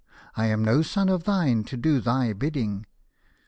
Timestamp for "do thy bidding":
1.77-2.87